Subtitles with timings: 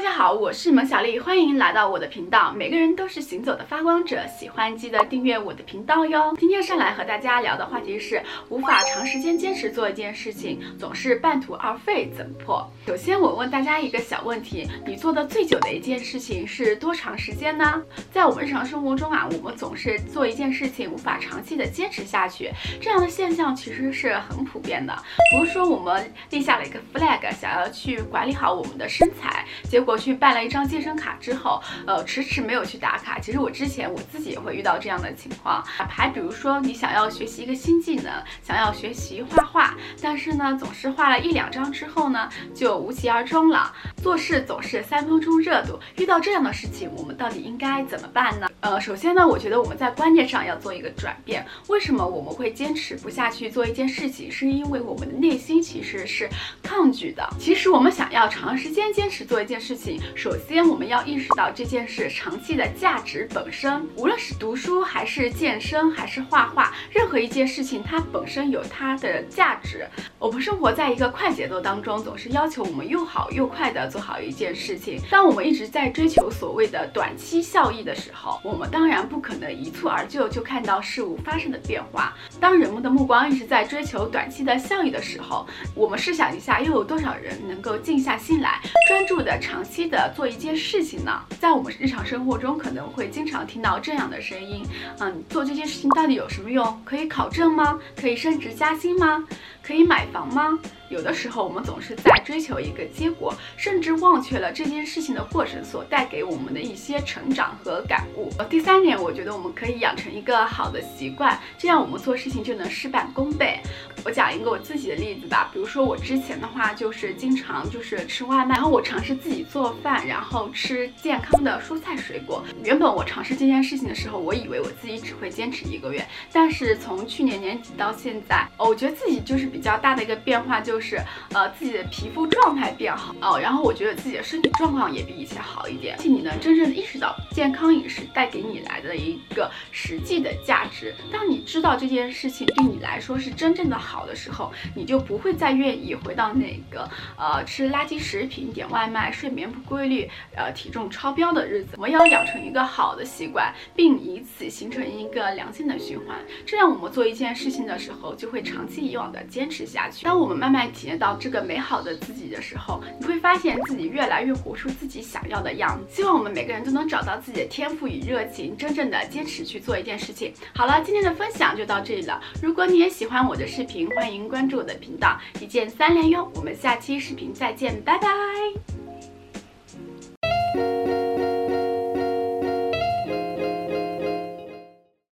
[0.00, 2.54] 大家好，我是萌小丽，欢迎来到我的频道。
[2.56, 6.34] 每个人都是行走的发光者，喜欢记得订阅我的频道哟。
[6.38, 12.66] 今天上来和大家聊的话题是无法长时间坚持做一件事情，总是半途而废，怎么破？
[12.86, 17.82] 首先我问大家一个小问题：你做的最久的一件事情是多长时间呢？
[18.10, 24.96] 在我们日常生活中啊，我们总是做一件事情无法长期的坚持下去，这样的现象其实是很普遍的。
[25.30, 29.89] 比如说我们立下了一个 flag，想要去管理好我们的身材，结果。
[29.90, 33.18] 我去办了一张健身卡之后，呃，迟迟没有去打卡。
[33.18, 35.60] 其实我之前我自己也会遇到这样的情况。
[35.66, 43.72] 还比如说，你想要学习一个新技能，想要学习画画，但是呢，总是画了一两张之后呢，就无疾而终了。
[44.00, 48.46] 做事总是三分钟热度，遇到这样的事情，我们到底应该怎么办呢？
[48.60, 51.46] 呃，首先呢，我觉得我们在观念上要做一个转变。
[51.68, 54.30] 为什么我们会坚持不下去做一件事情？
[54.30, 56.28] 是因为我们的内心其实是
[56.62, 57.26] 抗拒的。
[57.38, 59.98] 其实我们想要长时间坚持做一件事情。
[60.14, 63.82] 首先，我们要意识到这件事长期的价值本身。
[63.96, 69.88] 无论是读书，还是健身，还是画画，任何一件事情，它本身有它的价值。
[70.18, 75.00] 我们生活在一个快节奏当中，总是要求我们又好又快的做好一件事情。
[75.10, 82.14] 当我们一直在追求所谓的短期效益的时候，我们当然不可能一蹴而就就看到事物发生的变化。
[82.40, 89.60] 当人们的目光一直在追求短期的效益的时候，我们试想一下，又有多少人能够静下心来，专注的长？
[89.70, 94.64] 期的做一件事情呢，在我们日常生活中可能会经常听到这样的声音，
[94.98, 96.82] 嗯，做这件事情到底有什么用？
[96.84, 97.78] 可以考证吗？
[97.94, 99.22] 可以升职加薪吗？
[99.70, 100.58] 可以买房吗？
[100.88, 108.28] 有的时候我们总是在追求一个结果，甚至忘却了这件事情的过程所带给我们的一些成长和感悟。
[108.50, 113.60] 第三点，我觉得我们可以养成一个好的习惯，这样我们做事情就能事半功倍。
[114.04, 122.42] 我讲一个我自己的例子吧，比如说我之前的话就是经常就是吃外卖，然后我尝试自己做饭，然后吃健康的蔬菜水果。
[122.64, 130.80] 原本我尝试这件事情的时候，我以为我自己只会坚持一个月，但是从去年年底到现在，我觉得自己就是比比较大的一个变化就。
[130.82, 130.98] 是
[131.34, 140.94] 呃自己的皮肤状态变好哦，然后我觉得自己的身体状况也比以前好一点，且你能真正意识到健康饮食带给你来的一个实际的价值。
[141.12, 146.88] 当你知道这件事情对你来说是真正的好的时候，你就不会再愿意回到那个
[147.18, 151.72] 呃吃垃圾食品、点外卖、睡眠不规律、呃体重超标的日子。
[151.76, 156.16] 我们要养成一个好的习惯，并以此形成一个良性的循环，
[156.46, 160.04] 这样我们做一件事情的时候就会长期以往的坚持下去。
[160.04, 160.60] 当我们慢慢。
[160.70, 165.86] 体验到这个美好的自己的时候，你会发现自己越来越活出自己想要的样子。
[165.88, 170.34] 希望我们每个人都能找到自己的天赋与热情，真正的坚持去做一件事情。
[170.54, 172.20] 好了，今天的分享就到这里了。
[172.42, 176.30] 如果你也喜欢我的视频，欢迎关注我的频道，一键三连哟。
[176.34, 178.79] 我们下期视频再见，拜拜。